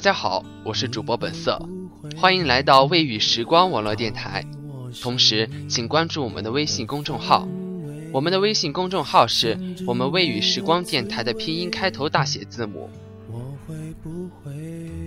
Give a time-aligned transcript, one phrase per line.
[0.00, 1.60] 大家好，我是主播本色，
[2.16, 4.42] 欢迎来到未雨时光网络电台。
[5.02, 7.46] 同时，请关注我们的微信公众号，
[8.10, 12.88] 我们的微信公众号是我们未雨时光电台的拼音开头大写字母。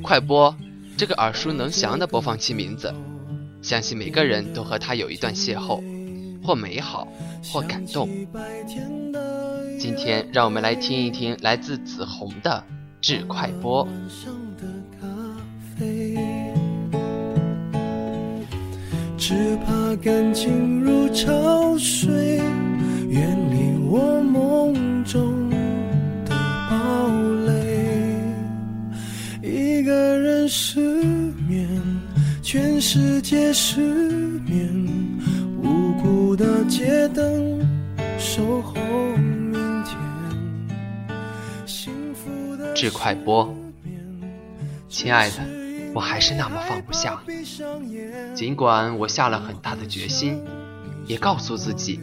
[0.03, 0.55] 快播，
[0.95, 2.93] 这个耳熟能详的播放器名字，
[3.63, 5.81] 相信每个人都和它有一段邂逅，
[6.43, 7.07] 或美好，
[7.51, 8.07] 或感动。
[9.79, 12.63] 今天，让我们来听一听来自紫红的
[13.03, 13.85] 《致快播》。
[19.17, 22.37] 只怕感情如潮水，
[23.09, 26.29] 远离我梦中的
[26.69, 27.09] 堡
[27.45, 28.21] 垒。
[29.41, 30.79] 一个人失
[31.45, 31.67] 眠，
[32.41, 33.81] 全世界失
[34.47, 34.87] 眠，
[35.61, 37.59] 无辜的街灯
[38.17, 38.73] 守候
[42.73, 43.53] 致快播，
[44.89, 45.37] 亲爱的。
[45.93, 47.21] 我还是那么放不下，
[48.33, 50.41] 尽管我下了很大的决心，
[51.05, 51.99] 也告诉自己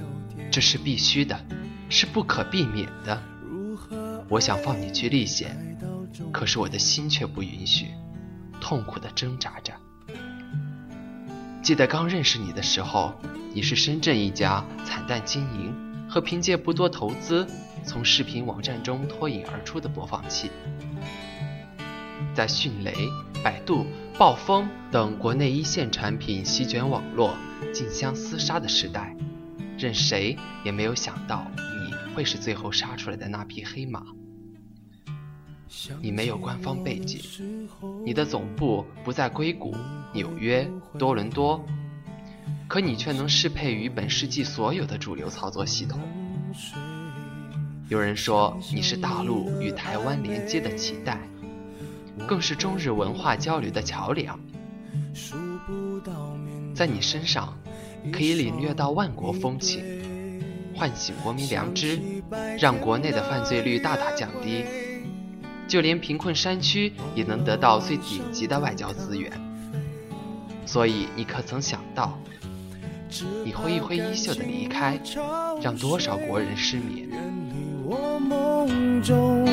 [0.49, 1.39] 这是必须的，
[1.89, 3.21] 是不可避免的。
[4.29, 5.77] 我想放你去历险，
[6.31, 7.89] 可是我的心却不允许，
[8.61, 9.73] 痛苦的挣扎着。
[11.61, 13.13] 记得刚认识你的时候，
[13.53, 15.75] 你是深圳一家惨淡经营
[16.09, 17.45] 和凭借不多投资
[17.85, 20.51] 从视频网站中脱颖而出的播放器。
[22.35, 22.95] 在迅雷、
[23.43, 23.87] 百度、
[24.19, 27.35] 暴风等国内一线产品席卷网络、
[27.73, 29.17] 竞相厮杀的时代，
[29.79, 34.05] 任谁也没有想到你会是最后杀出来的那匹黑马。
[36.01, 37.21] 你没有官方背景，
[38.05, 39.75] 你的总部不在硅谷、
[40.13, 41.65] 纽约、多伦多，
[42.69, 46.01] 可你却能适配于本世纪所有的主流操作系统。
[47.91, 51.19] 有人说你是大陆与台湾连接的脐带。
[52.29, 54.39] 更是中日文化交流的桥梁，
[56.73, 57.53] 在你身上
[58.13, 59.83] 可以领略到万国风情，
[60.77, 61.99] 唤醒国民良知，
[62.61, 64.65] 让国内的犯罪率大大降低，
[65.67, 69.33] 就连贫困山区也能得到最顶级的外交资源。
[70.65, 72.17] 所以，你可曾想到，
[73.45, 75.01] 你挥一挥衣袖的离开，
[75.61, 77.09] 让多少国人失眠？
[78.71, 79.45] 心中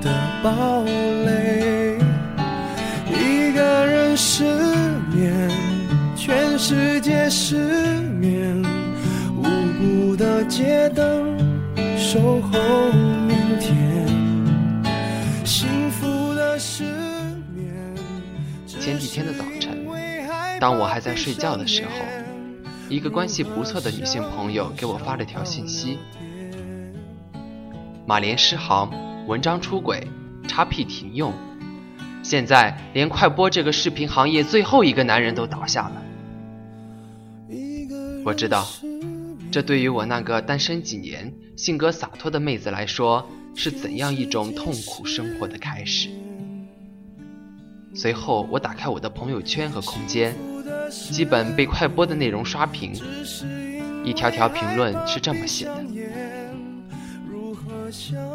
[0.00, 0.10] 的
[0.42, 1.96] 堡垒。
[3.06, 4.42] 一个人失
[5.14, 5.48] 眠，
[6.16, 7.54] 全世界失
[8.18, 8.60] 眠，
[9.36, 9.44] 无
[9.78, 11.38] 辜的街灯
[11.96, 12.90] 守候
[13.28, 14.04] 明天。
[15.44, 16.82] 幸福的失
[17.54, 17.72] 眠。
[18.66, 19.86] 前几天的早晨，
[20.58, 21.90] 当我还在睡觉的时候，
[22.88, 26.00] 一个关系不错的女性朋友给我发了条信息：
[28.10, 28.90] 马莲失航，
[29.28, 30.04] 文章出轨，
[30.48, 31.32] 叉 P 停用。
[32.24, 36.02] 现在连快播这个视频行业最后一个男人都倒下了。
[38.24, 38.66] 我知道，
[39.52, 46.08] 这对于我那个单身几年、性格洒脱的妹子来说，是怎样一种痛苦生活的开始。
[47.94, 50.34] 随后，我打开我的朋友圈和空间，
[50.90, 52.92] 基本被快播的内容刷屏。
[54.02, 55.84] 一条条评论是这么写的：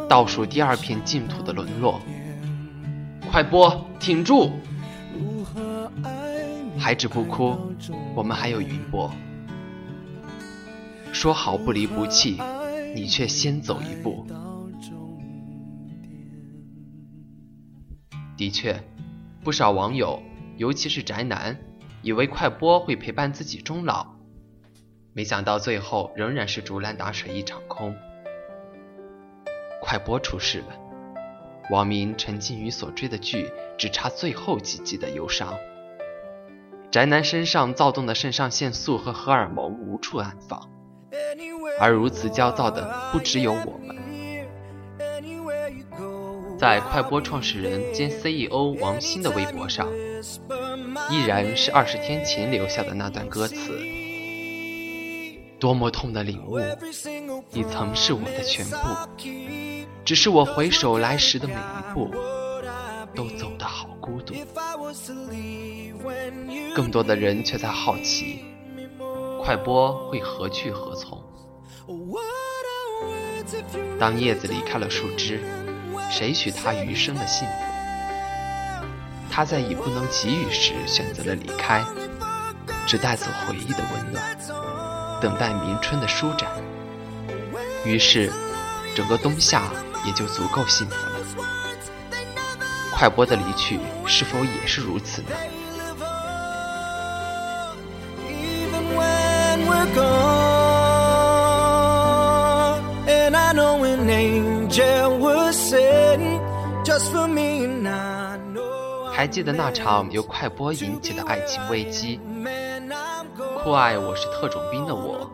[0.07, 2.01] 倒数第二片净土的沦落。
[3.31, 4.51] 快播，挺住！
[6.77, 7.57] 孩子不哭，
[8.15, 9.11] 我们还有云播。
[11.11, 12.39] 说好不离不弃，
[12.93, 14.25] 你却先走一步。
[18.37, 18.83] 的确，
[19.43, 20.21] 不少网友，
[20.57, 21.57] 尤其是宅男，
[22.01, 24.05] 以为快播会陪伴自己终老，
[25.13, 27.95] 没想到最后仍然是竹篮打水一场空。
[29.85, 30.67] 快播出事了。
[31.69, 35.53] 网民沉浸于所追的剧，只差最后几集的忧伤。
[36.91, 40.69] 宅男身上躁动的肾上腺素和荷尔蒙无处安放，
[41.79, 43.95] 而如此焦躁的不只有我们。
[46.57, 49.87] 在快播创始人兼 CEO 王鑫的微博上，
[51.11, 53.77] 依然是二十天前留下的那段歌词。
[55.59, 56.59] 多么痛的领悟，
[57.51, 58.77] 你曾是我的全部，
[60.05, 62.13] 只是我回首来时的每一步，
[63.15, 64.35] 都走得好孤独。
[66.75, 68.45] 更多的人却在好奇，
[69.43, 71.19] 快播会何去何从？
[73.99, 75.41] 当叶子离开了树枝，
[76.11, 77.53] 谁许他余生的幸福？
[79.31, 81.83] 他在已不能给予时选择了离开，
[82.85, 84.37] 只带走回忆的温暖。
[85.19, 86.47] 等待明春的舒展，
[87.83, 88.31] 于是
[88.95, 89.71] 整个冬夏
[90.05, 91.19] 也就足够幸福了。
[92.93, 95.29] 快播的离去是否也是如此呢？
[109.11, 112.19] 还记得那场由快播引起的爱情危机？
[113.63, 115.29] 酷爱我是特种兵的我，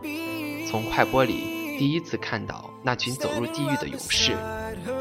[0.70, 4.36] 从快播里第一次看到那群走入地狱的勇士，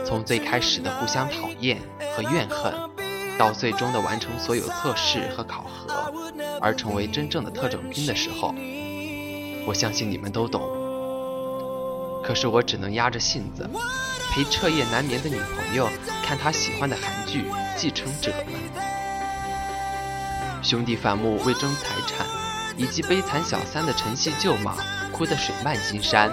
[0.05, 1.79] 从最开始的互相讨厌
[2.15, 2.73] 和怨恨，
[3.37, 6.11] 到最终的完成所有测试和考核，
[6.59, 8.53] 而成为真正的特种兵的时候，
[9.65, 10.61] 我相信你们都懂。
[12.23, 13.69] 可是我只能压着性子，
[14.31, 15.89] 陪彻夜难眠的女朋友
[16.23, 17.43] 看她喜欢的韩剧
[17.75, 18.45] 《继承者》们。
[20.63, 22.25] 兄弟反目为争财产。
[22.77, 24.77] 以及悲惨小三的陈戏旧马，
[25.11, 26.31] 哭得水漫金山；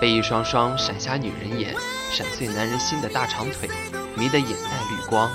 [0.00, 1.74] 被一双双闪瞎女人眼、
[2.10, 3.68] 闪碎男人心的大长腿
[4.16, 5.30] 迷得眼带绿光。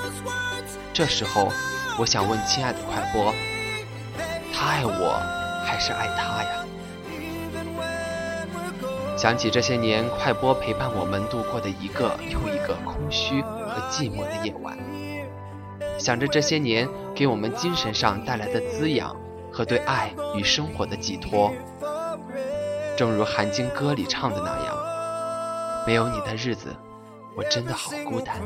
[0.94, 1.52] 这时候，
[1.98, 3.34] 我想问亲爱的快播：
[4.54, 5.20] 他爱我，
[5.66, 6.50] 还是爱他呀？
[9.18, 14.78] 想起这些年快播陪伴我们度过的一个又一个空虚和寂寞的夜晚，
[15.98, 19.16] 想着这些年给我们精神上带来的滋养。
[19.52, 21.52] 和对爱与生活的寄托，
[23.00, 24.78] 正如《韩经》歌里唱的那样
[25.88, 26.76] ：“没有你的日子，
[27.34, 28.42] 我真的好孤单。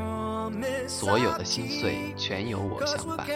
[0.86, 3.26] 所有的心碎全由我相伴。”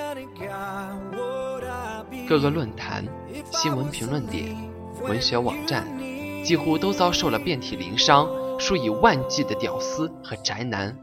[2.28, 3.04] 各个论坛、
[3.50, 4.56] 新闻评论点、
[5.02, 5.84] 文学网站，
[6.44, 10.96] 几乎都遭受了遍体鳞伤、数以万计的屌丝和宅男，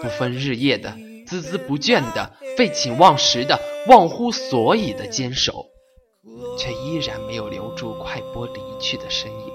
[0.00, 0.88] 不分日夜的、
[1.26, 5.71] 孜孜不倦的、废寝忘食的、忘乎所以的坚守。
[6.56, 9.52] 却依然没有留住快播离去的身影。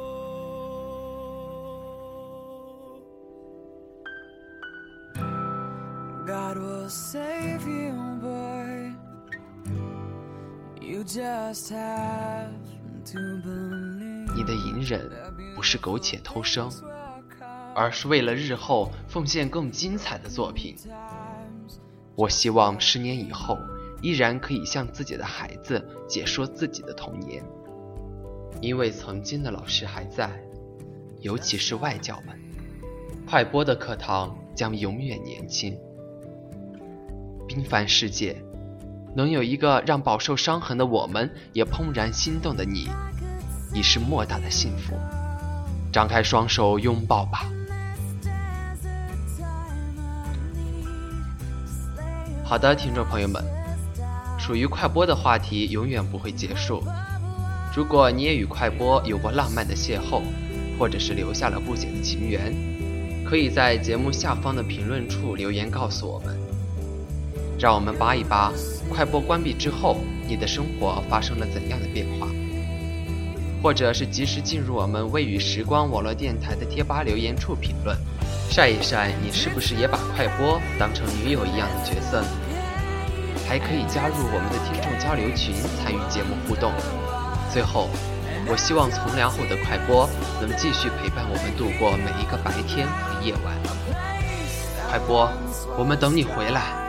[14.35, 15.09] 你的隐忍
[15.55, 16.69] 不是苟且偷生，
[17.73, 20.75] 而是为了日后奉献更精彩的作品。
[22.15, 23.57] 我希望十年以后。
[24.01, 27.43] 依然可以向自己的孩子解说自己的童年，
[28.61, 30.29] 因为曾经的老师还在，
[31.19, 32.39] 尤其是外教们。
[33.27, 35.77] 快播的课堂将永远年轻。
[37.47, 38.41] 平凡世界，
[39.15, 42.87] 能有一个让饱受伤痕的我们也怦然心动的你，
[43.73, 44.93] 已是莫大的幸福。
[45.91, 47.51] 张开双手拥抱吧。
[52.43, 53.56] 好的，听众朋友们。
[54.47, 56.81] 属于快播的话题永远不会结束。
[57.75, 60.21] 如果你也与快播有过浪漫的邂逅，
[60.79, 62.55] 或者是留下了不解的情缘，
[63.25, 66.33] 可以在节目下方的评论处留言告诉我们，
[67.59, 68.53] 让我们扒一扒
[68.89, 72.29] 快播关闭之后你的生活发生了怎样的变化，
[73.61, 77.97] 或者是及时进入我们未雨时光网络电台的贴吧留言处评论，
[78.49, 82.27] 晒一晒你是不是也把快播当成女友一样的角色呢？
[83.47, 86.73] 还可以加入我们的听众交流群，参与节目互动。
[87.51, 87.89] 最后，
[88.45, 90.07] 我希望从良后的快播
[90.41, 93.55] 能继续陪伴我们度过每一个白天和夜晚。
[94.89, 95.31] 快播，
[95.77, 96.86] 我们等你回来。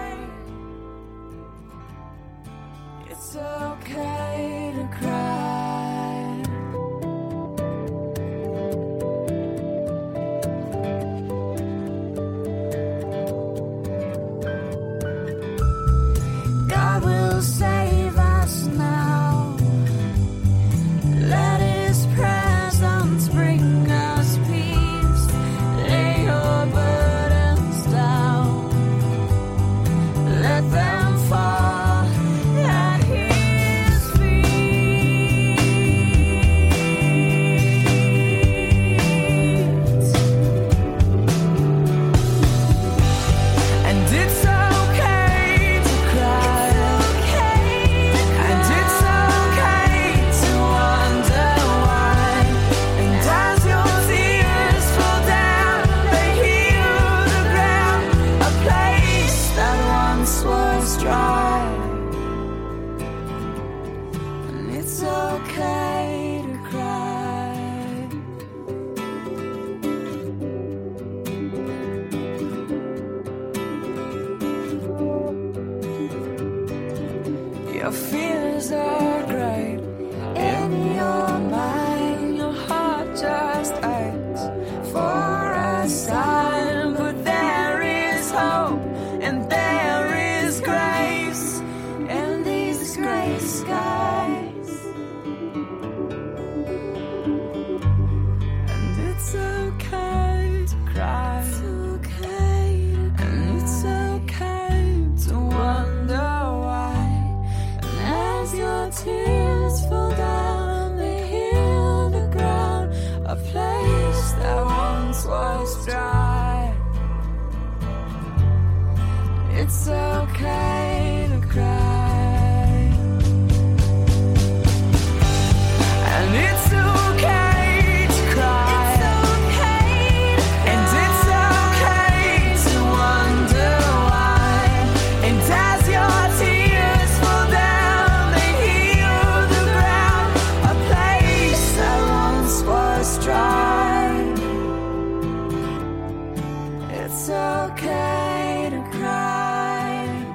[147.11, 150.27] It's okay to cry.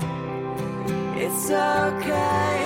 [1.16, 2.63] It's okay.